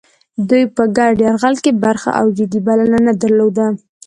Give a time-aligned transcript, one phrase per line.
[0.49, 3.65] دوی په ګډ یرغل کې برخه او جدي بلنه نه درلوده.